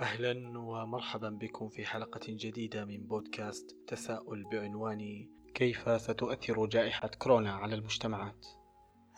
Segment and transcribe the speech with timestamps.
[0.00, 7.74] أهلا ومرحبا بكم في حلقة جديدة من بودكاست تساؤل بعنوان كيف ستؤثر جائحة كورونا على
[7.74, 8.46] المجتمعات؟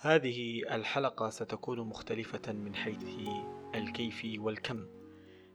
[0.00, 3.04] هذه الحلقة ستكون مختلفة من حيث
[3.74, 4.86] الكيف والكم،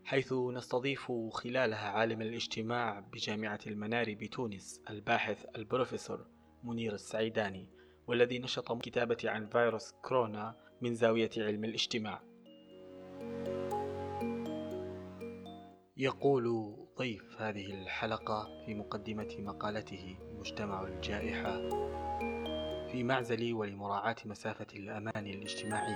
[0.03, 6.27] حيث نستضيف خلالها عالم الاجتماع بجامعة المنار بتونس الباحث البروفيسور
[6.63, 7.69] منير السعيداني
[8.07, 12.26] والذي نشط كتابة عن فيروس كورونا من زاوية علم الاجتماع.
[15.99, 21.69] يقول ضيف هذه الحلقة في مقدمة مقالته مجتمع الجائحة
[22.91, 25.95] في معزلي ولمراعاة مسافة الأمان الاجتماعي.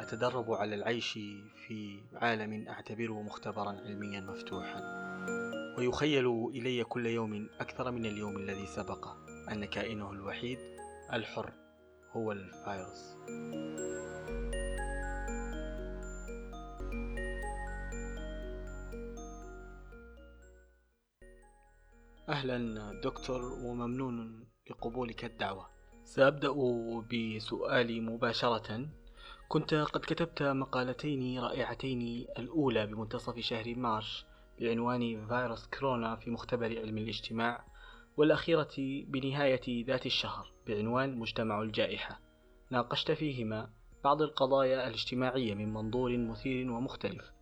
[0.00, 1.12] أتدرب على العيش
[1.66, 4.80] في عالم أعتبره مختبرا علميا مفتوحا.
[5.78, 9.16] ويخيل إلي كل يوم أكثر من اليوم الذي سبقه
[9.52, 10.58] أن كائنه الوحيد
[11.12, 11.52] الحر
[12.12, 13.16] هو الفيروس.
[23.04, 25.68] دكتور وممنون لقبولك الدعوة.
[26.04, 26.54] سأبدأ
[27.12, 28.88] بسؤالي مباشرة.
[29.48, 34.26] كنت قد كتبت مقالتين رائعتين الأولى بمنتصف شهر مارش
[34.60, 37.64] بعنوان فيروس كورونا في مختبر علم الاجتماع
[38.16, 38.74] والأخيرة
[39.08, 42.20] بنهاية ذات الشهر بعنوان مجتمع الجائحة.
[42.70, 43.70] ناقشت فيهما
[44.04, 47.32] بعض القضايا الاجتماعية من منظور مثير ومختلف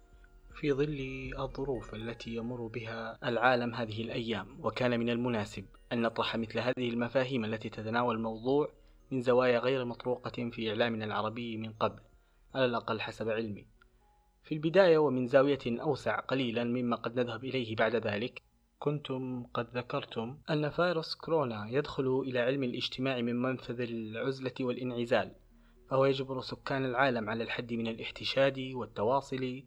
[0.62, 4.46] في ظل الظروف التي يمر بها العالم هذه الأيام.
[4.60, 8.72] وكان من المناسب أن نطرح مثل هذه المفاهيم التي تتناول الموضوع
[9.10, 12.00] من زوايا غير مطروقة في إعلامنا العربي من قبل
[12.54, 13.66] على الأقل حسب علمي.
[14.44, 18.42] في البداية ومن زاوية أوسع قليلا مما قد نذهب إليه بعد ذلك
[18.78, 25.32] كنتم قد ذكرتم أن فيروس كورونا يدخل إلى علم الاجتماع من منفذ العزلة والانعزال
[25.91, 29.62] فهو يجبر سكان العالم على الحد من الاحتشاد والتواصل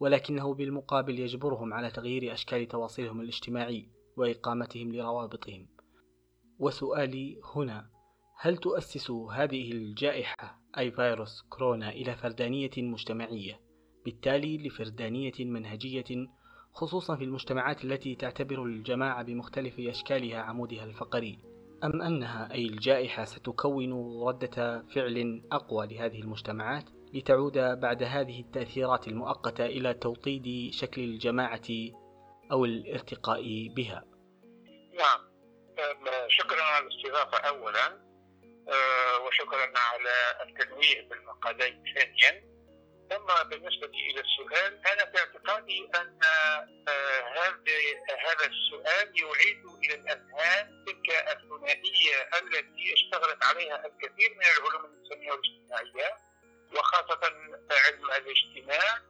[0.00, 5.66] ولكنه بالمقابل يجبرهم على تغيير أشكال تواصلهم الاجتماعي وإقامتهم لروابطهم.
[6.58, 7.90] وسؤالي هنا
[8.40, 13.60] هل تؤسس هذه الجائحة أي فيروس كورونا إلى فردانية مجتمعية؟
[14.04, 16.28] بالتالي لفردانية منهجية
[16.72, 21.38] خصوصا في المجتمعات التي تعتبر الجماعة بمختلف أشكالها عمودها الفقري.
[21.84, 23.92] أم أنها أي الجائحة ستكون
[24.28, 26.84] ردة فعل أقوى لهذه المجتمعات؟
[27.14, 31.68] لتعود بعد هذه التأثيرات المؤقتة إلى توطيد شكل الجماعة
[32.52, 34.04] أو الارتقاء بها.
[34.98, 35.30] نعم.
[36.28, 38.10] شكرا على الاستضافة أولا
[38.68, 40.12] آه، وشكرا على
[40.48, 42.50] التنويه بالمقالين ثانيا.
[43.16, 46.66] أما بالنسبة إلى السؤال أنا في اعتقادي أن آه،
[48.28, 56.29] هذا السؤال يعيد إلى الأذهان تلك الثنائية التي اشتغلت عليها الكثير من العلوم الإنسانية والاجتماعية.
[56.76, 57.20] وخاصة
[57.70, 59.02] علم الاجتماع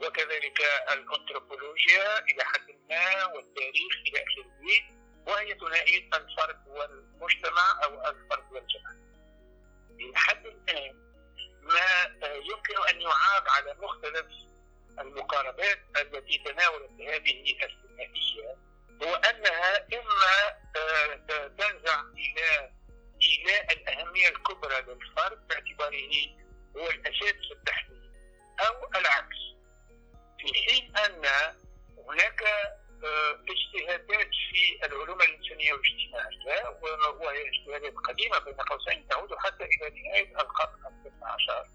[0.00, 0.60] وكذلك
[0.92, 4.96] الأنثروبولوجيا إلى حد ما والتاريخ إلى آخره
[5.26, 8.96] وهي ثنائية الفرد والمجتمع أو الفرد والجماعة.
[10.00, 11.06] إلى حد الآن
[11.62, 14.26] ما يمكن أن يعاب على مختلف
[14.98, 18.56] المقاربات التي تناولت هذه الثنائية
[19.02, 22.70] هو أنها إما آه، تنزع إلى
[23.22, 26.36] إيلاء الأهمية الكبرى للفرد باعتباره
[26.76, 28.10] هو في التحليل
[28.60, 29.36] أو العكس.
[30.38, 31.22] في حين أن
[32.08, 32.42] هناك
[33.04, 36.68] آه، اجتهادات في العلوم الإنسانية والاجتماعية
[37.20, 41.68] وهي اجتهادات قديمة بين قوسين تعود حتى إلى نهاية القرن الثامن عشر.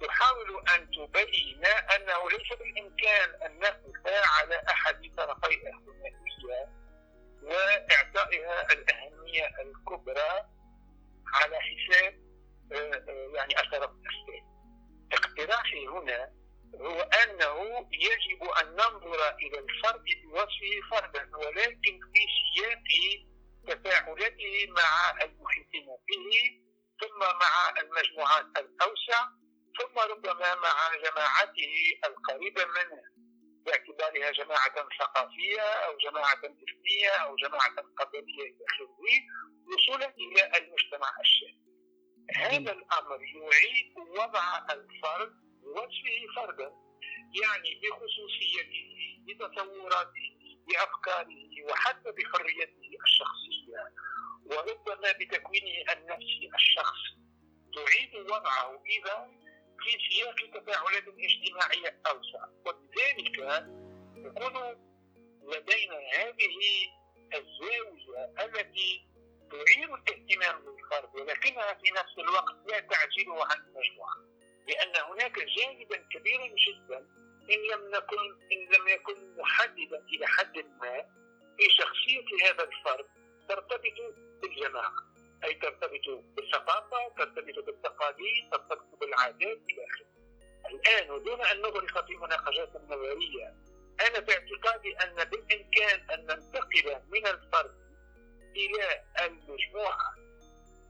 [0.00, 6.68] تحاول أن تبين أنه ليس بالإمكان أن نقف على أحد طرفي الثنائية
[7.42, 10.44] وإعطائها الأهمية الكبرى
[11.34, 12.29] على حساب
[13.34, 14.46] يعني الطرف الثاني
[15.12, 16.32] اقتراحي هنا
[16.74, 22.88] هو أنه يجب أن ننظر إلى الفرد بوصفه فردا ولكن في سياق
[23.66, 26.60] تفاعلاته مع المحيطين به
[27.00, 29.28] ثم مع المجموعات الأوسع
[29.78, 31.74] ثم ربما مع جماعته
[32.06, 33.02] القريبة منه
[33.66, 39.12] باعتبارها جماعة ثقافية أو جماعة إثنية أو جماعة قبلية إلى آخره
[39.66, 41.69] وصولا إلى المجتمع الشامل.
[42.34, 45.32] هذا الأمر يعيد وضع الفرد
[45.62, 46.72] بوجهه فردا
[47.42, 48.90] يعني بخصوصيته
[49.26, 50.36] بتصوراته
[50.68, 53.92] بأفكاره وحتى بحريته الشخصية.
[54.44, 57.00] وربما بتكوينه النفسي الشخص.
[57.74, 59.30] تعيد وضعه إذا
[59.80, 62.46] في سياق تفاعلات اجتماعية أوسع.
[62.66, 63.38] وبذلك
[64.16, 64.54] يكون
[65.42, 66.56] لدينا هذه
[67.34, 69.09] الزاوية التي
[69.50, 74.16] تعير الاهتمام بالفرد ولكنها في نفس الوقت لا تعزله عن المجموعة
[74.68, 76.98] لأن هناك جانبا كبيرا جدا
[77.50, 78.18] إن لم نكن
[78.52, 81.04] إن لم يكن محددا إلى حد ما
[81.56, 83.06] في شخصية هذا الفرد
[83.48, 84.92] ترتبط بالجماعة
[85.44, 90.10] أي ترتبط بالثقافة ترتبط بالتقاليد ترتبط بالعادات إلى آخره.
[90.70, 93.54] الآن ودون أن نغرق في مناقشات نظرية
[94.00, 97.79] أنا في اعتقادي أن بالإمكان أن ننتقل من الفرد
[98.56, 100.14] إلى المجموعة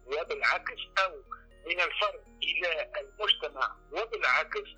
[0.07, 1.23] وبالعكس أو
[1.67, 3.77] من الفرد إلى المجتمع.
[3.93, 4.69] وبالعكس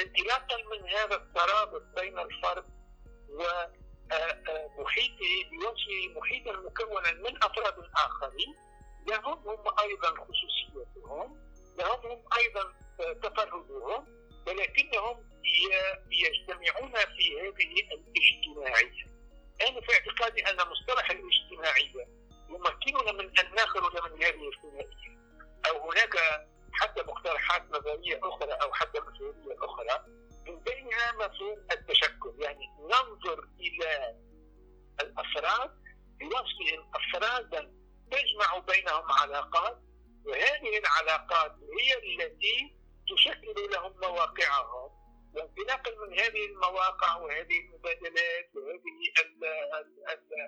[0.00, 2.64] انطلاقا من هذا الترابط بين الفرد
[4.78, 8.54] ومحيطه بوصفه محيطا مكونا من أفراد آخرين.
[9.08, 11.28] لهم هم أيضا خصوصيتهم
[11.78, 12.74] لهم هم أيضا
[13.22, 14.06] تفردهم
[14.46, 15.30] ولكنهم
[16.10, 19.04] يجتمعون في هذه الاجتماعية.
[19.68, 22.19] أنا في اعتقادي أن مصطلح الاجتماعية
[22.50, 25.18] يمكننا من أن نخرج من هذه الثنائية
[25.68, 26.16] أو هناك
[26.72, 30.04] حتى مقترحات نظرية أخرى أو حتى مسؤولية أخرى
[30.46, 32.34] من بينها مفهوم التشكل.
[32.38, 34.16] يعني ننظر إلى
[35.00, 35.70] الأفراد
[36.20, 37.72] بوصفهم أفرادا
[38.10, 39.78] تجمع بينهم علاقات
[40.24, 42.76] وهذه العلاقات هي التي
[43.14, 45.00] تشكل لهم مواقعهم.
[45.34, 48.80] وانطلاقا من هذه المواقع وهذه المبادلات وهذه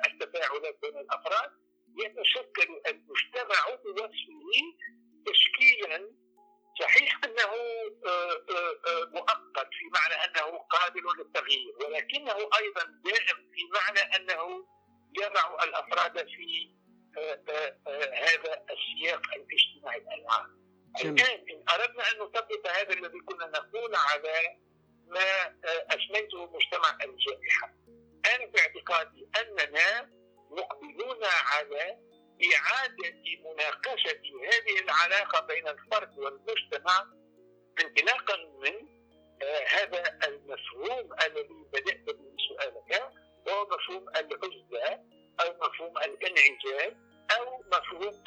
[0.07, 1.51] التفاعلات بين الأفراد
[1.97, 4.53] يتشكل المجتمع بوصفه
[5.27, 6.09] تشكيلا
[6.81, 7.53] صحيح أنه
[8.07, 14.67] آه، آه، آه، مؤقت في معنى أنه قابل للتغيير ولكنه أيضا دائم في معنى أنه
[15.21, 16.71] يضع الأفراد في
[18.15, 20.63] هذا السياق الاجتماعي العام.
[21.01, 24.57] الان ان أردنا أن نطبق هذا الذي كنا نقول على
[25.07, 25.57] ما
[25.91, 27.75] أسميته مجتمع الجائحة.
[28.27, 30.11] أنا في اعتقادي أننا
[30.53, 31.99] مقبلون على
[32.55, 34.23] إعادة مناقشة
[34.53, 37.07] هذه العلاقة بين الفرد والمجتمع
[37.85, 38.89] انطلاقا من
[39.43, 43.03] آه هذا المفهوم الذي بدأت به سؤالك
[43.47, 45.01] وهو مفهوم العزلة
[45.41, 46.97] أو مفهوم الانعزال
[47.31, 48.23] أو مفهوم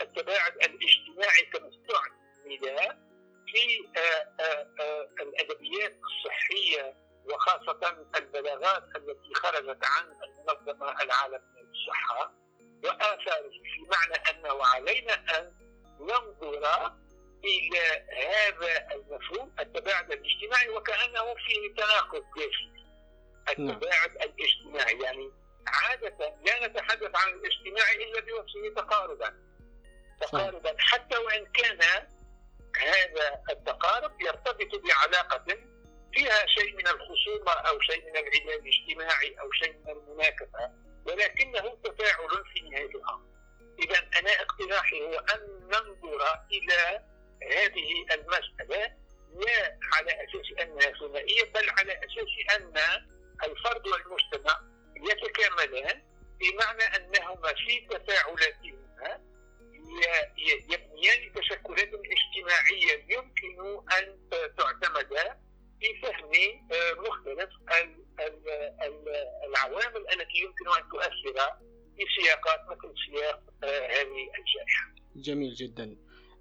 [72.26, 74.96] سياقات مثل سياق آه، هذه الجائحة.
[75.16, 75.98] جميل جدا.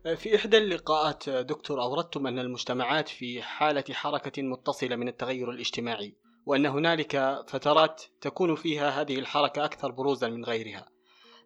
[0.06, 6.14] آه، في إحدى اللقاءات دكتور أوردتم أن المجتمعات في حالة حركة متصلة من التغير الاجتماعي
[6.47, 10.88] وأن هنالك فترات تكون فيها هذه الحركة أكثر بروزا من غيرها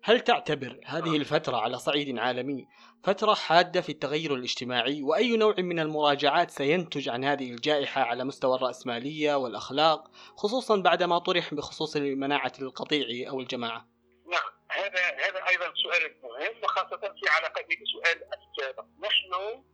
[0.03, 2.67] هل تعتبر هذه الفترة على صعيد عالمي
[3.05, 8.57] فترة حادة في التغير الاجتماعي وأي نوع من المراجعات سينتج عن هذه الجائحة على مستوى
[8.57, 13.98] الرأسمالية والأخلاق خصوصا بعدما طرح بخصوص مناعة القطيع أو الجماعة
[14.29, 18.85] نعم هذا هذا أيضا سؤال مهم وخاصة في علاقة بالسؤال السابق.
[19.01, 19.65] نحن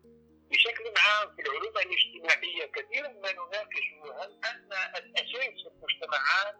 [0.50, 3.86] بشكل عام في العلوم الاجتماعية كثيرا ما نناقش
[4.20, 6.54] هل أن الأساس في المجتمعات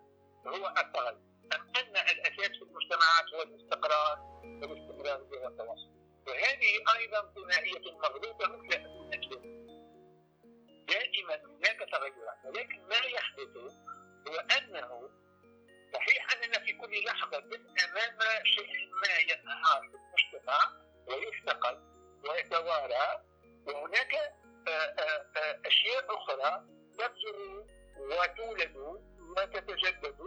[0.46, 1.18] هو التغير
[1.54, 5.94] أم أن الأساس في المجتمعات هو الاستقرار والاستمرارية والتواصل
[6.26, 9.64] وهذه أيضا ثنائية مغلوطة مثل النجم
[10.88, 13.56] دائما هناك تغيرات ولكن ما يحدث
[14.28, 15.10] هو أنه
[15.94, 20.58] صحيح أننا في كل لحظة أمام شيء ما ينهار في المجتمع
[21.06, 21.80] ويفتقد
[22.28, 23.22] ويتوارى
[23.66, 24.14] وهناك
[24.68, 26.64] آه، آه، آه، أشياء أخرى
[26.98, 27.64] تبذر
[27.98, 28.76] وتولد
[29.36, 30.20] وتتجدد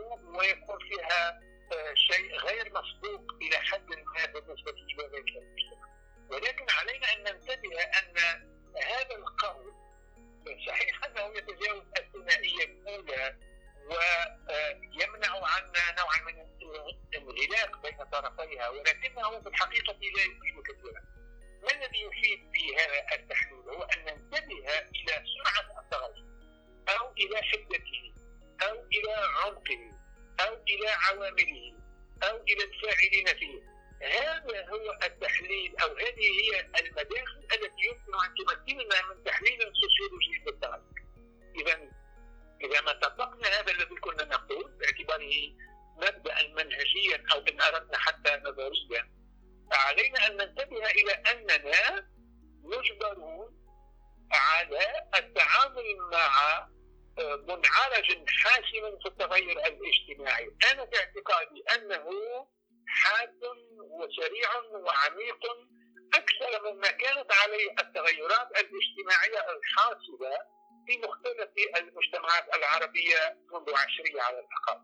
[72.55, 74.81] العربية منذ عشريه على الأقل.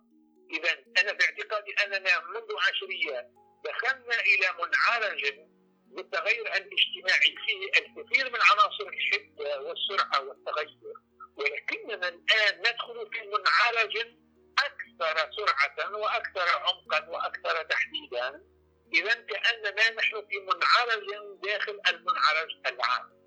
[0.51, 3.29] اذا أنا باعتقادي أننا منذ عشريه
[3.65, 5.33] دخلنا إلى منعرج
[5.85, 7.35] بالتغير الاجتماعي.
[7.45, 10.93] فيه الكثير من عناصر الحده والسرعة والتغير.
[11.37, 13.97] ولكننا الآن ندخل في منعرج
[14.59, 18.43] أكثر سرعة وأكثر عمقا وأكثر تحديدا.
[18.93, 21.05] اذا كأننا نحن في منعرج
[21.43, 23.23] داخل المنعرج العام.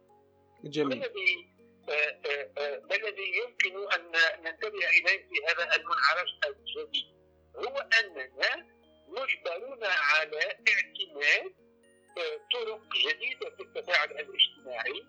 [0.64, 1.04] جميل.
[1.04, 1.55] الذي
[1.88, 4.12] ما الذي يمكن أن
[4.44, 7.06] ننتبه إليه في هذا المنعرج الجديد
[7.56, 8.66] هو أننا
[9.08, 11.54] مجبرون على اعتماد
[12.52, 15.06] طرق جديدة في التفاعل الاجتماعي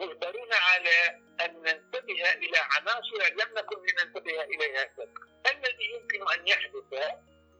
[0.00, 6.92] مجبرون على أن ننتبه إلى عناصر لم نكن لننتبه إليها سابقا الذي يمكن أن يحدث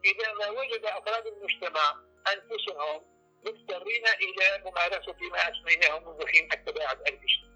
[0.04, 1.96] إذا ما وجد أفراد المجتمع
[2.32, 7.49] أنفسهم مضطرين إلى ممارسة ما أسميناه منذ حين التباعد الاجتماعي.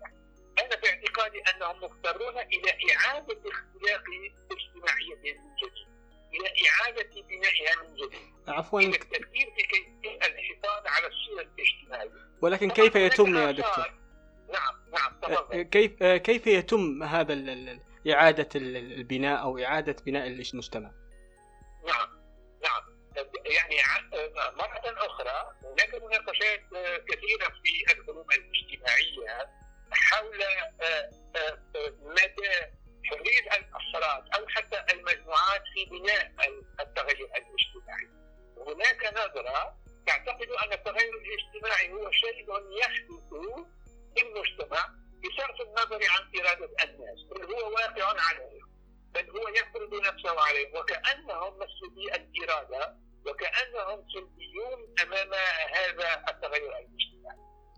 [0.58, 4.02] أنا في اعتقادي أنهم مضطرون إلى إعادة اختلاق
[4.52, 5.94] اجتماعيتهم من جديد.
[6.34, 8.34] إلى إعادة بنائها من جديد.
[8.48, 12.28] عفوا إلى التفكير في كيفية الحفاظ على الصله الاجتماعية.
[12.42, 13.92] ولكن كيف يتم يا دكتور؟
[14.52, 15.62] نعم نعم تفضل.
[15.62, 17.80] كيف كيف يتم هذا ال-
[18.56, 20.90] البناء أو إعادة بناء المجتمع؟
[21.86, 22.08] نعم
[22.62, 22.82] نعم
[23.44, 23.76] يعني
[24.56, 29.50] مرة أخرى هناك مناقشات آه، كثيرة في العلوم الاجتماعية
[29.94, 32.50] حول آه، آه، آه، مدى
[33.04, 36.32] حرية الأفراد أو حتى المجموعات في بناء
[36.80, 38.08] التغير الاجتماعي.
[38.66, 42.46] هناك نظرة تعتقد أن التغير الاجتماعي هو شيء
[42.80, 43.24] يحدث
[44.14, 44.88] في المجتمع
[45.24, 48.60] بصرف النظر عن إرادة الناس بل هو واقع عليه
[49.14, 52.96] بل هو يفرض نفسه عليه وكأنهم مسلوبي الإرادة
[53.26, 55.34] وكأنهم سلبيون أمام
[55.74, 57.13] هذا التغير الاجتماعي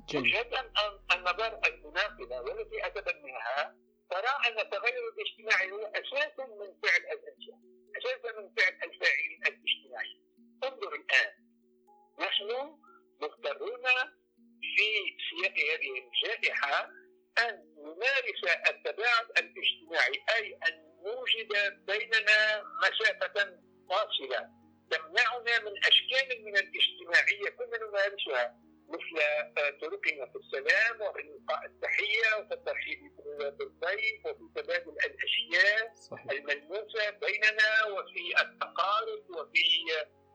[0.09, 0.71] جميل وجهة
[1.13, 3.77] النظر المناسبة والتي أتبناها
[4.11, 7.61] ترى أن التغير الاجتماعي هو أساس من فعل الإنسان
[7.97, 10.21] أساس من فعل الفاعلين الاجتماعي.
[10.65, 11.33] انظر الآن.
[12.19, 12.79] نحن
[13.21, 13.85] مضطرون
[14.77, 16.91] في سياق هذه الجائحة
[17.39, 21.53] أن نمارس التباعد الاجتماعي أي أن نوجد
[21.87, 23.59] بيننا مسافة
[23.91, 24.49] فاصلة.
[24.91, 28.66] تمنعنا من أشكال من الاجتماعية كنا نمارسها.
[28.89, 29.17] مثل
[29.81, 37.87] طرقنا في السلام وفي إلقاء التحية وفي الترحيب بالضيف وفي تبادل الأشياء صحيح الملموسة بيننا
[37.87, 39.87] وفي التقارب وفي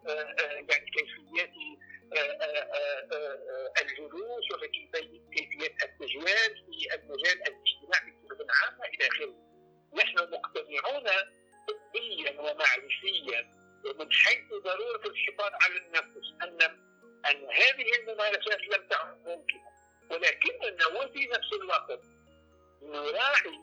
[0.08, 1.52] آه، آه، يعني كيفيات
[2.14, 9.36] آه، الجلوس وفي كيفية كيفية التجوال في المجال الاجتماعي بصفة عامة إلى آخره.
[9.94, 11.04] نحن مقتنعون
[11.68, 16.11] طبيا ومعرفيا ومن حيث ضرورة الحفاظ على النفس
[17.82, 19.72] هذه الممارسات لم تعد ممكنة.
[20.12, 22.00] ولكننا وفي نفس الوقت
[22.82, 23.60] نراعي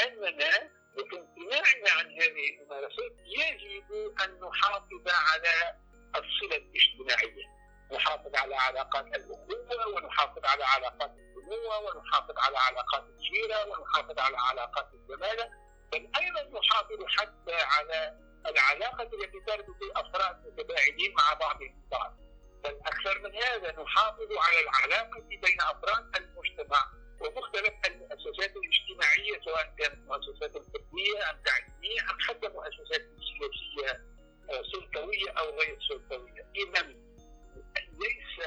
[0.00, 3.92] أننا وفي امتناعنا عن هذه الممارسات يجب
[4.24, 5.76] أن نحافظ على
[6.16, 7.52] الصلة الاجتماعية.
[7.92, 14.88] نحافظ على علاقات الأخوة ونحافظ على علاقات البنوة ونحافظ على علاقات الجيرة ونحافظ على علاقات
[14.94, 15.50] الزمالة
[15.92, 22.21] بل أيضا نحافظ حتى على العلاقة التي تربط أفراد متباعدين مع بعضهم البعض
[22.64, 29.98] بل أكثر من هذا نحافظ على العلاقة بين أفراد المجتمع ومختلف المؤسسات الاجتماعية سواء كانت
[30.08, 34.04] مؤسسات الطبية أم تعليمية أم حتى مؤسسات سياسية
[34.50, 36.46] آه، سلطوية أو غير سلطوية.
[36.56, 36.82] إذا
[37.76, 38.41] ليس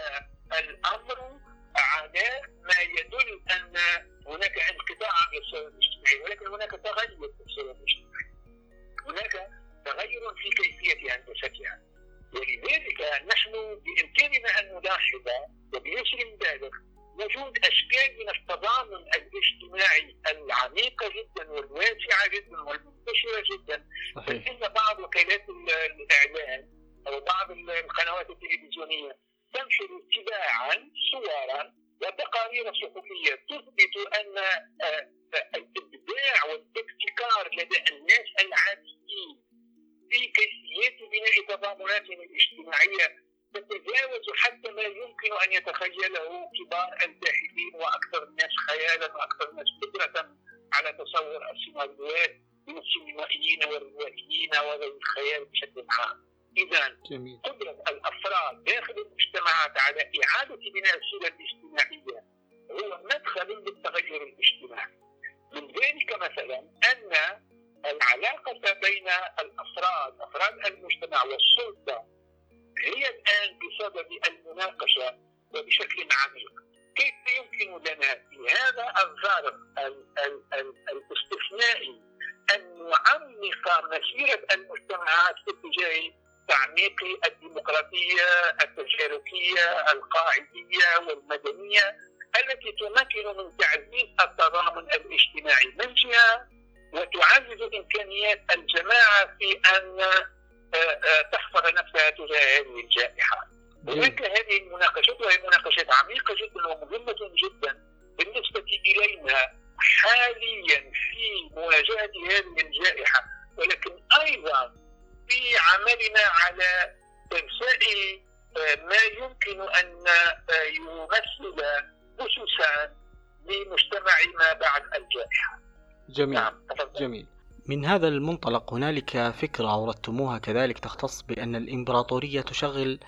[127.96, 133.00] هذا المنطلق هنالك فكرة أوردتموها كذلك تختص بأن الإمبراطورية تشغل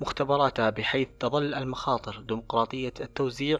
[0.00, 3.58] مختبراتها بحيث تظل المخاطر ديمقراطية التوزيع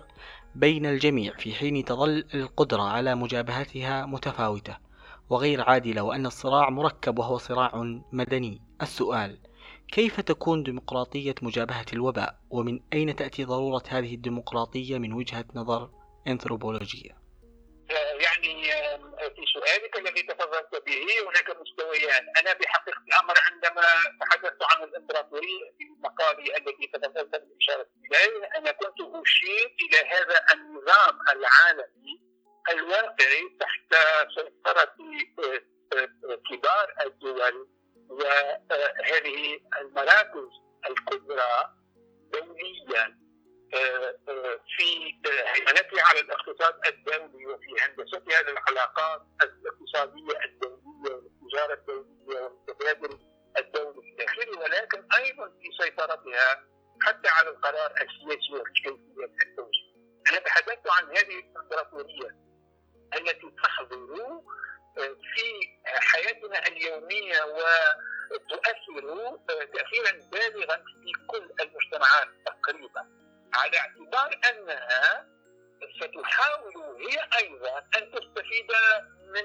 [0.54, 4.76] بين الجميع في حين تظل القدرة على مجابهتها متفاوتة.
[5.30, 8.60] وغير عادلة وأن الصراع مركب وهو صراع مدني.
[8.82, 9.38] السؤال
[9.88, 15.90] كيف تكون ديمقراطية مجابهة الوباء؟ ومن أين تأتي ضرورة هذه الديمقراطية من وجهة نظر
[16.28, 17.25] أنثروبولوجية
[19.56, 22.24] سؤالك الذي تفضلت به هناك مستويان.
[22.38, 23.82] أنا بحقيقة الأمر عندما
[24.20, 31.18] تحدثت عن الإمبراطورية في مقالي الذي تفضلت بالاشاره اليه أنا كنت أشير إلى هذا النظام
[31.32, 32.22] العالمي
[32.70, 33.94] الواقعي تحت
[34.34, 34.94] سيطرة
[36.50, 37.68] كبار الدول
[38.08, 40.48] وهذه المراكز
[40.90, 41.70] الكبرى
[42.32, 43.25] دوليا.
[44.76, 53.18] في هيمنتها على الاقتصاد الدولي وفي هندستها للعلاقات الاقتصادية الدولية والتجارة الدولية والتبادل
[53.58, 56.64] الدولي إلى اخره ولكن أيضا في سيطرتها
[57.02, 59.86] حتى على القرار السياسي وكيفيه التوجيه.
[60.30, 62.36] أنا تحدثت عن هذه الإمبراطورية
[63.14, 64.42] التي تحضر
[65.34, 67.42] في حياتنا اليومية
[68.30, 73.25] وتؤثر تاثيرا بالغا في كل المجتمعات تقريبا.
[73.54, 75.26] على اعتبار أنها
[75.96, 78.70] ستحاول هي أيضا أن تستفيد
[79.26, 79.44] من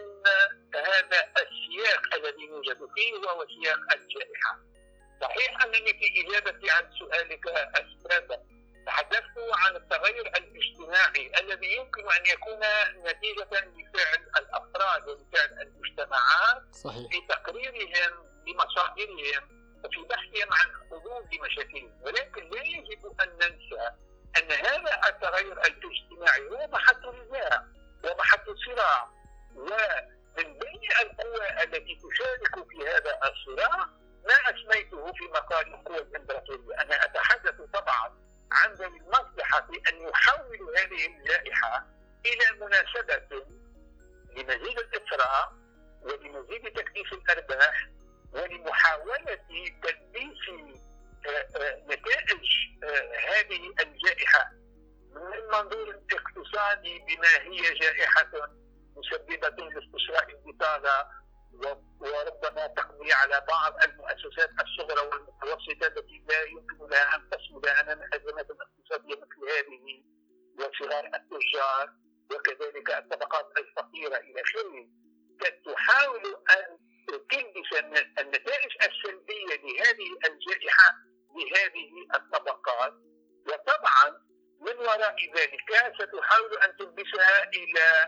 [0.76, 4.60] هذا السياق الذي يوجد فيه وهو سياق الجائحة.
[5.22, 7.48] صحيح أنني في إجابتي عن سؤالك
[7.80, 8.40] السابق
[8.86, 12.60] تحدثت عن التغير الاجتماعي الذي يمكن أن يكون
[13.10, 17.12] نتيجة لفعل الأفراد ولفعل المجتمعات صحيح.
[17.12, 22.02] في تقريرهم لمصادرهم وفي بحثهم عن حلول لمشاكلهم.
[22.02, 23.90] ولكن لا يجب أن ننسى
[24.38, 26.48] أن هذا التغير الاجتماعي.
[26.50, 27.66] هو محط نزاع
[28.04, 29.10] ومحط صراع.
[29.56, 33.86] ومن بين القوى التي تشارك في هذا الصراع
[34.28, 36.82] ما أسميته في مقال القوى الإمبراطورية.
[36.82, 41.86] أنا أتحدث طبعا عن ذوي المصلحة في أن يحولوا هذه الجائحه
[42.26, 43.46] إلى مناسبة
[44.36, 45.54] لمزيد الاثراء
[46.02, 47.88] ولمزيد تكليف الأرباح
[48.34, 49.36] ولمحاولة
[49.84, 50.50] تلبيس
[51.26, 52.48] آه، آه، نتائج
[52.84, 54.52] آه، هذه الجائحة
[55.12, 58.32] من المنظور الاقتصادي بما هي جائحة
[58.96, 61.22] مسببة لاستشراء البطالة
[62.00, 68.48] وربما تقضي على بعض المؤسسات الصغرى والمتوسطة التي لا يمكن لها أن تصمد أمام الأزمات
[68.52, 70.04] الاقتصادية مثل هذه
[70.60, 71.94] وصغار التجار
[72.32, 74.88] وكذلك الطبقات الفقيرة إلى آخره.
[75.66, 76.78] تحاول أن
[77.32, 77.84] تلبس
[78.20, 80.94] النتائج السلبية لهذه الجائحة
[81.36, 82.94] لهذه الطبقات
[83.48, 84.22] وطبعا
[84.62, 88.08] من وراء ذلك ستحاول أن تلبسها إلى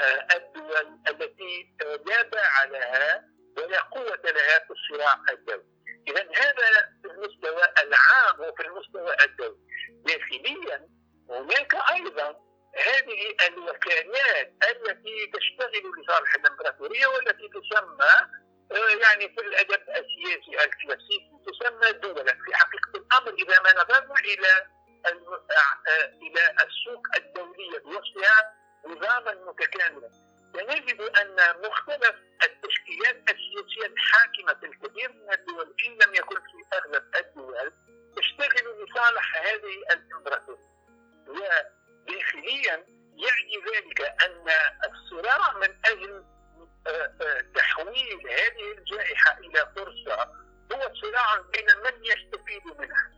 [0.00, 3.24] آه، الدول التي آه، لا باع لها
[3.56, 5.64] ولا قوة لها في الصراع الدولي.
[6.08, 9.60] اذا هذا في المستوى العام وفي المستوى الدولي.
[10.06, 10.88] داخليا
[11.30, 18.40] هناك أيضا هذه الوكالات التي تشتغل لصالح الإمبراطورية والتي تسمى
[18.72, 24.66] آه، يعني في الأدب السياسي الكلاسيكي تسمى دولا في حقيقة الأمر إذا ما نظرنا إلى
[25.06, 28.54] آه، إلى السوق الدوليه بوصفها
[28.86, 30.10] نظاما متكاملا
[30.52, 37.04] سنجد أن مختلف التشكيلات السياسية الحاكمة في الكثير من الدول إن لم يكن في أغلب
[37.16, 37.72] الدول
[38.18, 41.79] يشتغل لصالح هذه الإمبراطورية.
[42.10, 42.84] وداخليا
[43.16, 44.46] يعني ذلك أن
[44.90, 46.24] الصراع من أجل
[46.86, 50.22] آه، آه، تحويل هذه الجائحة إلى فرصة
[50.72, 53.10] هو صراع بين من يستفيد منها.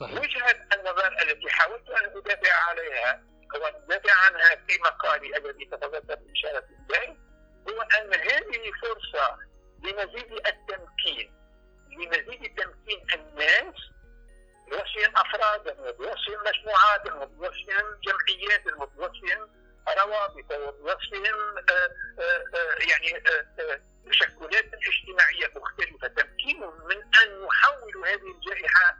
[0.00, 0.20] صحيح.
[0.20, 3.22] وجهه النظر التي حاولت أن أدافع عليها
[3.54, 7.16] أو أدافع عنها في مقالي الذي تفضلت باشاره اليه
[7.70, 9.38] هو أن هذه فرصة
[9.82, 11.32] لمزيد التمكين
[11.90, 13.74] لمزيد تمكين الناس
[14.68, 19.48] بوصفهم أفرادهم وبوصفهم مجموعاتهم وبوصفهم جمعياتهم وبوصفهم
[19.98, 23.22] روابط وبوصفهم آه، آه، آه، يعني
[24.06, 26.08] تشكلات اجتماعية مختلفة.
[26.08, 28.96] تمكينهم من أن يحولوا هذه الجائحة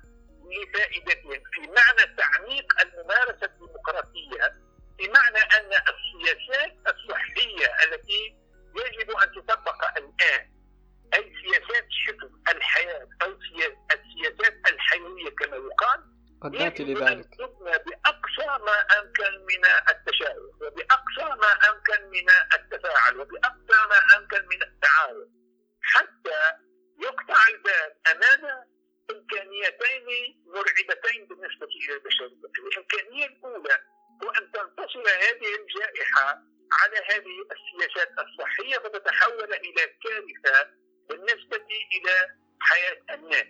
[0.50, 1.42] لفائدتهم.
[1.52, 4.54] في معنى تعميق الممارسة الديمقراطية
[4.98, 8.36] بمعنى أن السياسات الصحية التي
[8.76, 10.55] يجب أن تطبق الآن
[11.14, 13.38] أي سياسات شكل الحياة أو
[13.92, 16.00] السياسات الحيوية كما يقال
[16.42, 17.28] قد نأتي لذلك.
[17.86, 25.28] بأقصى ما أمكن من التشاؤم وبأقصى ما أمكن من التفاعل وبأقصى ما أمكن من التعاون.
[25.82, 26.52] حتى
[27.02, 28.64] يقطع الباب أمام
[29.10, 30.06] إمكانيتين
[30.46, 33.78] مرعبتين بالنسبة إلى البشرية، الإمكانية الأولى
[34.22, 36.42] هو أن تنتصر هذه الجائحة
[36.72, 40.70] على هذه السياسات الصحية فتتحول إلى كارثة
[41.08, 42.28] بالنسبة إلى
[42.60, 43.46] حياة الناس.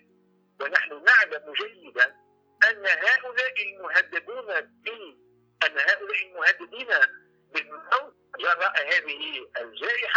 [0.60, 2.14] ونحن نعلم جيدا
[2.64, 4.88] أن هؤلاء المهددون ب
[5.66, 6.88] أن هؤلاء المهددين
[7.54, 10.15] بالموت جراء هذه الجائحة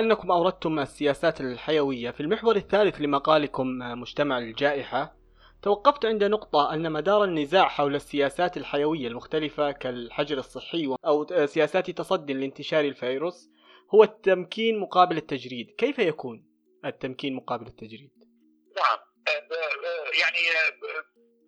[0.00, 2.10] بما أنكم أوردتم السياسات الحيوية.
[2.10, 5.16] في المحور الثالث لمقالكم مجتمع الجائحة
[5.62, 12.32] توقفت عند نقطة أن مدار النزاع حول السياسات الحيوية المختلفة كالحجر الصحي أو سياسات تصدي
[12.32, 13.50] لانتشار الفيروس
[13.94, 15.74] هو التمكين مقابل التجريد.
[15.78, 16.46] كيف يكون
[16.84, 18.10] التمكين مقابل التجريد؟
[18.76, 18.98] نعم.
[20.20, 20.38] يعني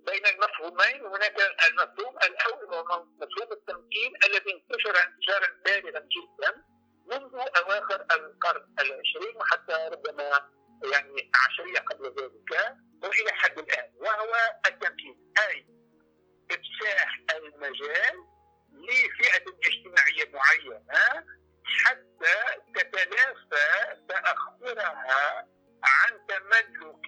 [0.07, 1.37] بين المفهومين هناك
[1.71, 6.72] المفهوم الأول هو مفهوم التمكين الذي انتشر انتشارا بالغا جدا.
[7.07, 10.51] منذ أواخر القرن العشرين وحتى ربما
[10.93, 14.35] يعني عشريه قبل ذلك وإلى حد الآن وهو
[14.67, 15.67] التمكين أي
[16.51, 18.27] إفساح المجال
[18.73, 21.27] لفئة اجتماعية معينة
[21.65, 25.49] حتى تتلافى تأخرها
[25.85, 27.03] عن تملك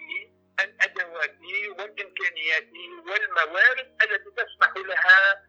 [0.61, 1.38] الأدوات
[1.78, 2.68] والإمكانيات
[3.07, 5.43] والموارد التي تسمح لها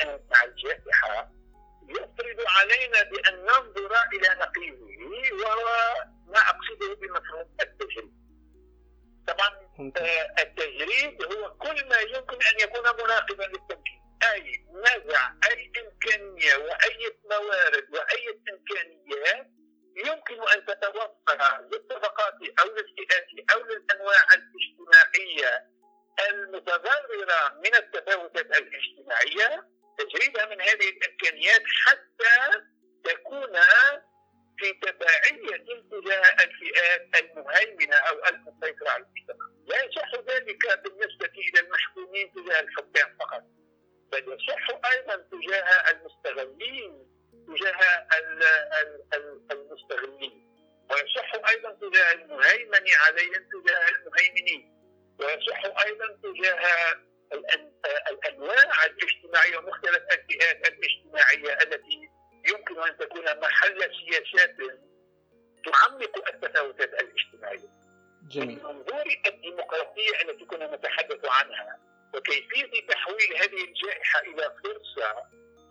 [0.00, 0.10] and
[70.74, 71.78] نتحدث عنها.
[72.14, 75.24] وكيفية تحويل هذه الجائحة إلى فرصة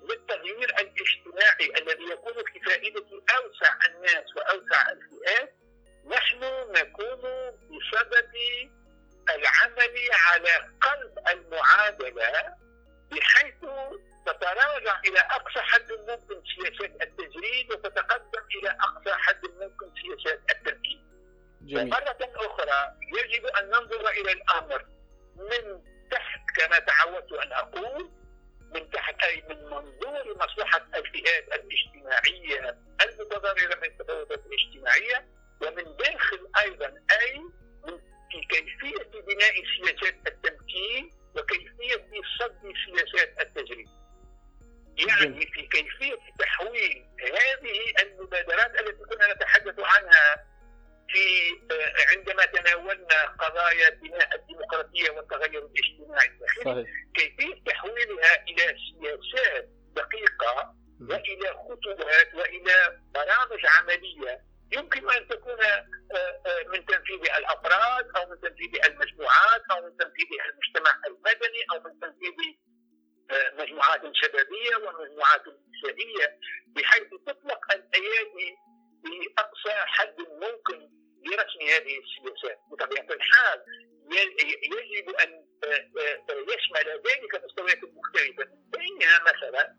[0.10, 3.05] للتغيير الاجتماعي الذي يكون في فائدة
[3.36, 5.53] أوسع الناس وأوسع الفئات
[6.05, 6.39] نحن
[6.71, 7.21] نكون
[7.69, 8.31] بصدد
[9.29, 12.55] العمل على قلب المعادلة
[13.12, 13.55] بحيث
[14.25, 20.39] تتراجع إلى أقصى حد ممكن سياسات التجريد وتتقدم إلى أقصى حد ممكن سياسات
[21.75, 21.93] التركيب.
[21.93, 24.86] ومرة أخرى يجب أن ننظر إلى الأمر
[25.36, 28.10] من تحت كما تعودت أن أقول
[28.73, 35.25] من تحت أي من منظور مصلحة الفئات الاجتماعية المتضررة من التفاوتات الاجتماعية
[35.62, 37.41] ومن داخل أيضا أي
[38.32, 43.88] في كيفية بناء سياسات التمكين وكيفية صد سياسات التجريب
[44.97, 50.45] يعني في كيفية تحويل هذه المبادرات التي كنا نتحدث عنها
[51.09, 51.25] في
[52.15, 56.27] عندما تناولنا قضايا بناء الديمقراطية والتغير الاجتماعي.
[56.27, 65.85] الداخلي كيفية تحويلها إلى سياسات دقيقة وإلى خطوات وإلى برامج عملية يمكن أن تكون آه،
[66.15, 71.99] آه، من تنفيذ الأفراد أو من تنفيذ المجموعات أو من تنفيذ المجتمع المدني أو من
[71.99, 72.55] تنفيذ
[73.31, 78.55] آه، مجموعات شبابية ومجموعات نسائيه بحيث تطلق الأيادي
[79.03, 80.16] بأقصى حد
[81.57, 82.59] لرسم هذه السياسات.
[82.71, 83.61] بطبيعه الحال
[84.11, 85.45] يجب أن
[86.29, 89.76] يشمل ذلك مستويات مختلفه بينها مثلا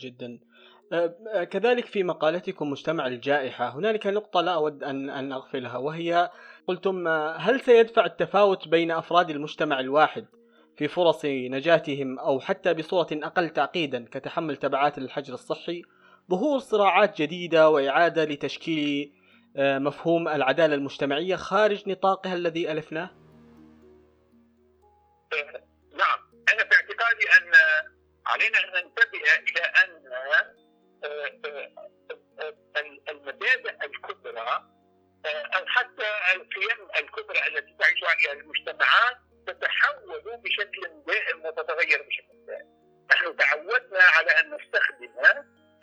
[0.00, 0.40] جدا.
[0.92, 3.68] أه، أه، كذلك في مقالتكم مجتمع الجائحة.
[3.68, 6.30] هنالك نقطة لا أود أن أن أغفلها وهي
[6.66, 10.26] قلتم أه، هل سيدفع التفاوت بين أفراد المجتمع الواحد
[10.76, 15.82] في فرص نجاتهم أو حتى بصورة أقل تعقيدا كتحمل تبعات الحجر الصحي؟
[16.30, 19.12] ظهور صراعات جديدة وإعادة لتشكيل
[19.56, 23.10] مفهوم العدالة المجتمعية خارج نطاقها الذي ألفناه؟
[25.92, 26.18] نعم.
[26.52, 27.52] أنا في اعتقادي أن
[28.26, 28.86] علينا أن
[29.38, 30.50] إلى أن آه،
[31.04, 31.70] آه،
[32.40, 32.54] آه،
[33.10, 34.64] المبادئ الكبرى
[35.26, 39.16] أو حتى القيم الكبرى التي تعيش عليها المجتمعات
[39.46, 42.66] تتحول بشكل دائم وتتغير بشكل دائم.
[43.10, 45.10] نحن تعودنا على أن نستخدم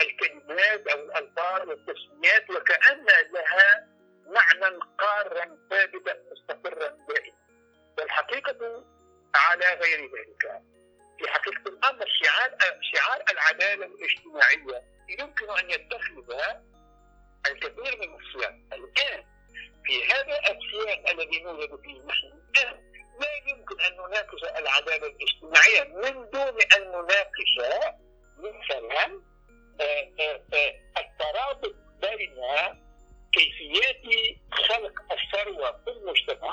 [0.01, 3.87] الكلمات أو الألفاظ والتسميات وكأن لها
[4.25, 7.37] معنى قارا ثابتا مستقرا دائما
[7.97, 8.85] والحقيقة
[9.35, 10.61] على غير ذلك
[11.19, 12.57] في حقيقة الأمر شعار
[12.93, 14.83] شعار العدالة الاجتماعية
[15.19, 16.33] يمكن أن يتخذ
[17.47, 19.23] الكثير من السياق الآن
[19.85, 22.87] في هذا السياق الذي نوجد فيه نحن الآن
[23.19, 27.51] لا يمكن أن نناقش العدالة الاجتماعية من دون أن نناقش
[28.37, 29.21] مثلا
[29.81, 32.35] آه، آه، آه، الترابط بين
[33.31, 36.46] كيفيات خلق الثروة في المجتمع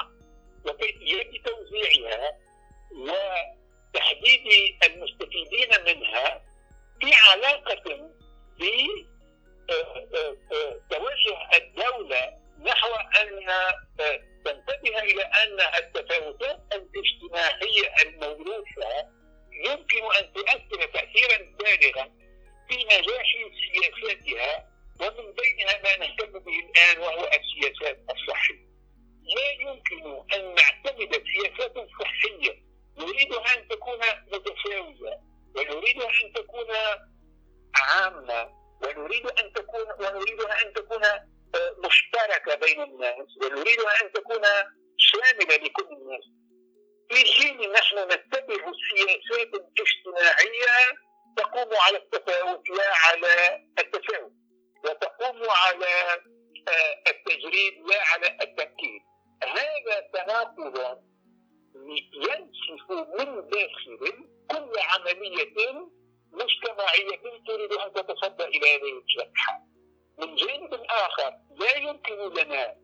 [72.14, 72.76] يمكن لنا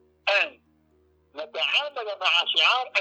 [0.42, 0.60] أن
[1.34, 2.92] نتعامل مع شعار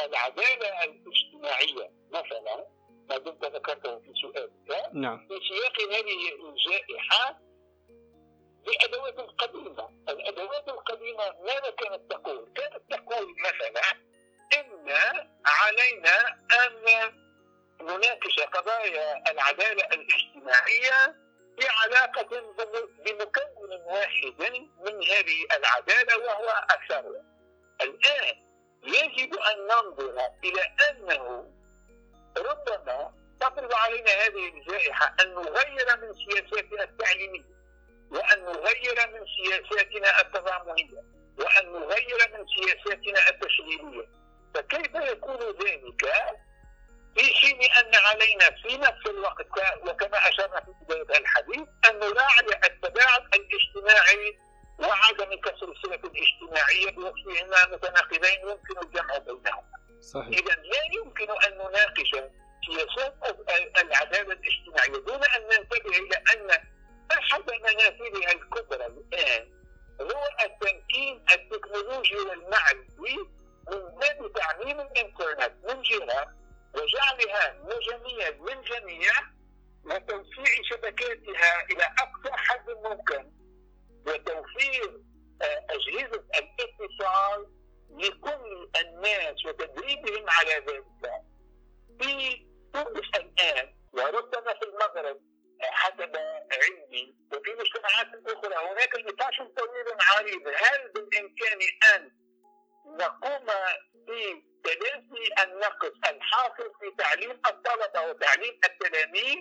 [0.00, 1.90] العدالة الاجتماعية.
[2.10, 2.66] مثلا
[3.08, 4.50] ما دمت ذكرته في سؤالك
[4.92, 5.28] نعم.
[5.28, 7.38] في سياق هذه الجائحة
[8.66, 13.82] بأدوات قديمة الأدوات القديمة ماذا كانت تقول؟ كانت تقول مثلا
[14.58, 14.88] إن
[15.46, 17.12] علينا أن
[17.80, 21.27] نناقش قضايا العدالة الاجتماعية
[21.58, 22.40] في علاقة
[23.04, 24.34] بمكون واحد
[24.80, 27.24] من هذه العدالة وهو الثروة.
[27.80, 28.36] الآن
[28.82, 31.52] يجب أن ننظر إلى أنه
[32.38, 37.58] ربما تفرض علينا هذه الجائحة أن نغير من سياساتنا التعليمية
[38.10, 41.02] وأن نغير من سياساتنا التضامنية
[41.38, 44.08] وأن نغير من سياساتنا التشغيلية
[44.54, 46.12] فكيف يكون ذلك
[47.18, 49.46] في حين أن علينا في نفس الوقت
[49.86, 54.38] وكما أشرنا في بداية الحديث أن نراعي التباعد الاجتماعي
[54.78, 59.62] وعدم كسر الصلة الاجتماعية بوصفهما متناقضين يمكن الجمع بينهما.
[60.00, 60.28] صحيح.
[60.28, 62.10] إذا لا يمكن أن نناقش
[62.66, 63.14] سياسات
[63.80, 66.50] العدالة الاجتماعية دون أن ننتبه إلى أن
[67.18, 69.58] أحد منافذها الكبرى الآن
[70.00, 73.16] هو التمكين التكنولوجي والمعرفي
[73.70, 76.37] من باب تعميم الإنترنت من جهة
[76.78, 79.12] وجعلها مجانية للجميع
[79.84, 83.32] وتوسيع شبكاتها إلى أقصى حد ممكن
[84.06, 85.00] وتوفير
[85.42, 87.46] آه، أجهزة الاتصال
[87.90, 90.84] لكل الناس وتدريبهم على ذلك.
[92.00, 95.20] في تونس الآن وربما في المغرب
[95.62, 96.16] آه، حسب
[96.52, 100.48] علمي وفي مجتمعات أخرى هناك نقاش طويل عريض.
[100.48, 101.58] هل بالإمكان
[101.94, 102.10] أن
[102.86, 103.46] نقوم
[104.64, 109.36] بتلافي النقص الحاصل في تعليم الطلبة وتعليم التلاميذ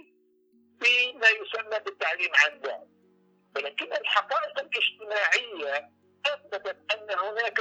[0.82, 2.88] فيما يسمى بالتعليم عن بعد.
[3.55, 5.89] ولكن الحقائق الاجتماعية
[6.26, 7.59] أثبتت أن هناك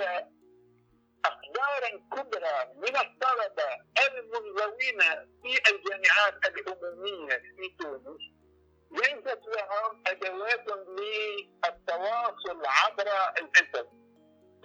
[1.25, 3.69] أقدارا كبرى من الطلبة
[4.07, 5.01] المنزوين
[5.43, 8.21] في الجامعات العمومية في تونس.
[8.91, 14.06] ليست لهم أدوات للتواصل عبر الإنترنت.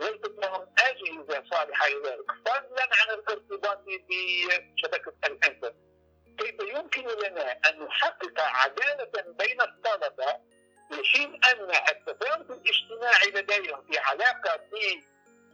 [0.02, 5.76] ليست لهم أجهزة صالحة لذلك فضلا عن الارتباط بشبكة الإنترنت.
[6.38, 10.26] كيف يمكن لنا أن نحقق عدالة بين الطلبة
[10.90, 14.60] في حين أن التفاوت الاجتماعي لديهم في علاقة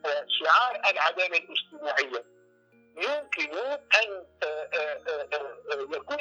[0.03, 2.25] بشعار العدالة الاجتماعية
[2.97, 6.17] يمكن أن آه، آه، آه، يكون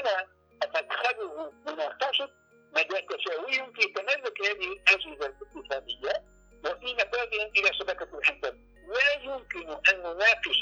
[0.64, 2.30] مدخله مناقشة
[2.72, 6.35] مدى تساويهم في تملك هذه الأجهزة الإقتصادية.
[6.66, 10.60] وفي نفاذهم إلى شبكة الانترنت لا يمكن أن نناقش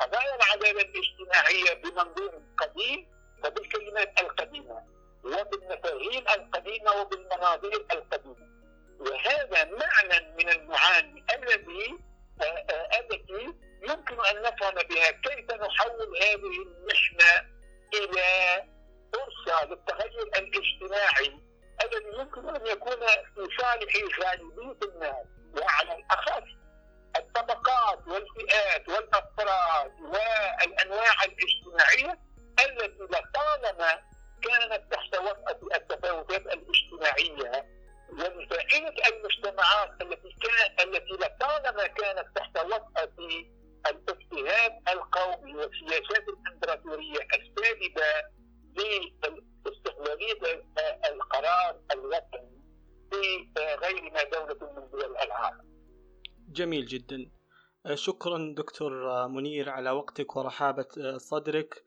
[0.00, 3.06] قضايا العدالة الاجتماعية بمنظور قديم
[3.44, 4.82] وبالكلمات القديمة
[5.24, 8.52] وبالمفاهيم القديمة وبالمناظير القديمة.
[9.00, 11.98] وهذا معنى من المعاني الذي
[12.40, 17.48] آه، آه، التي يمكن أن نفهم بها كيف نحول هذه المحنة
[17.94, 18.64] إلى
[19.12, 21.40] فرصة للتغير الاجتماعي
[21.84, 25.26] الذي يمكن أن يكون في صالح غالبية الناس.
[25.60, 26.42] وعلى الأخص
[27.16, 32.18] الطبقات والفئات والأفراد والأنواع الاجتماعية
[32.66, 34.02] التي لطالما
[34.42, 37.66] كانت تحت وطأة التفاوتات الاجتماعية
[38.10, 43.12] ومسائله المجتمعات التي كان التي لطالما كانت تحت وطأة
[43.86, 48.30] الاجتهاد القومي والسياسات الإمبراطورية السائده
[56.52, 57.30] جميل جدا.
[57.94, 58.92] شكرا دكتور
[59.28, 61.84] منير على وقتك ورحابة صدرك.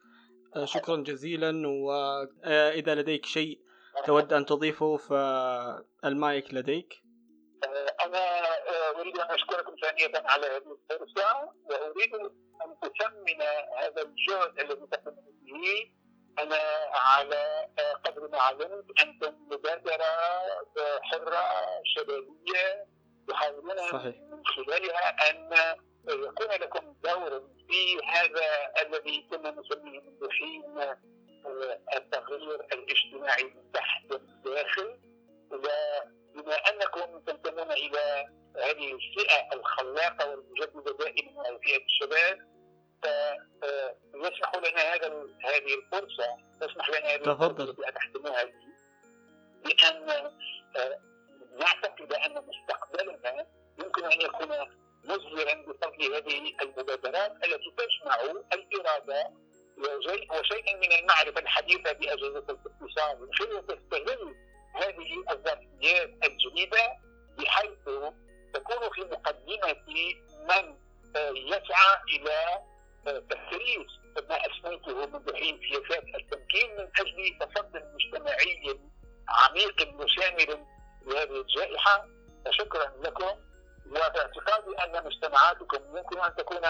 [0.64, 3.60] شكرا جزيلا واذا لديك شيء
[4.06, 7.02] تود أن تضيفه فالمايك لديك.
[8.06, 8.42] أنا
[9.00, 13.42] أريد أن أشكركم ثانية على هذه الفرصة وأريد أن اثمن
[13.78, 15.92] هذا الجهد الذي تقومون به
[16.40, 16.60] أنا
[16.94, 17.68] على
[18.06, 20.06] قدر ما علمت أنتم مبادرة
[21.02, 21.44] حرة
[23.28, 23.76] شبابيه تحاولون
[24.32, 25.54] من خلالها أن
[26.08, 30.96] يكون لكم دور في هذا الذي كنا نسميه منذ حين
[31.96, 35.00] التغيير الاجتماعي من تحت الداخل.
[36.36, 42.40] بما أنكم تنتمون إلى هذه الفئة الخلاقة والمجددة دائما فئة الشباب
[43.02, 45.08] فيسمح لنا هذا
[45.44, 47.70] هذه الفرصة تسمح لنا هذه تفضل.
[47.70, 48.44] الفرصه اتحدثها
[49.64, 50.32] بأن
[51.60, 53.46] نعتقد ان مستقبلنا
[53.80, 54.50] يمكن أن يكون
[55.04, 58.16] مزهرا بفضل هذه المبادرات التي تجمع
[58.54, 59.32] الإرادة
[60.32, 64.36] وشيئا من المعرفة الحديثة بأجهزة الاتصال خلال تستغل
[64.74, 66.98] هذه الظرفيات الجديدة
[67.38, 67.86] بحيث
[68.54, 69.76] تكون في مقدمة
[70.50, 70.78] من
[71.36, 72.60] يسعى إلى
[73.06, 73.88] تكريس
[74.30, 78.80] ما أسميته منذ حين سياسات التمكين من أجل تصدي مجتمعي
[79.30, 80.66] عميق وشامل
[81.06, 82.08] لهذه الجائحة
[82.46, 83.36] فشكرا لكم.
[83.86, 86.62] وباعتقادي أن مجتمعاتكم يمكن أن تكون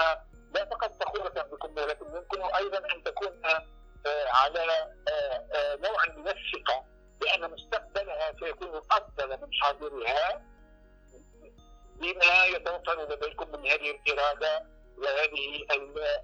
[0.53, 3.41] لا فقط فخورة بكم ولكن يمكن أيضا أن تكون
[4.27, 4.95] على
[5.83, 6.85] نوع من الثقة
[7.21, 10.41] بان مستقبلها سيكون أفضل من حاضرها
[11.95, 14.65] بما يتوفر لديكم من هذه الإرادة
[14.97, 15.65] وهذه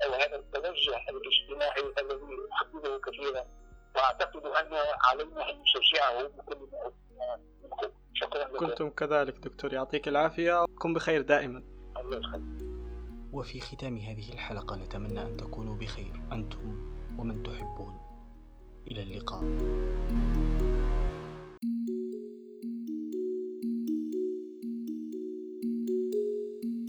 [0.05, 3.45] أو هذا التوجه الاجتماعي الذي احبه كثيرا.
[3.95, 7.39] وأعتقد أن علينا أن نشجعه بكل ما
[8.21, 10.65] شكرا لكم كنتم كذلك دكتور يعطيك العافية.
[10.79, 11.63] كن بخير دائما.
[11.97, 12.71] الله يخليك.
[13.33, 17.97] وفي ختام هذه الحلقة نتمنى أن تكونوا بخير أنتم ومن تحبون.
[18.87, 19.43] إلى اللقاء.